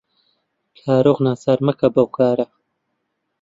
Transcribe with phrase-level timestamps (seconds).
[0.79, 2.45] کارۆخ ناچار مەکە بەو کارە.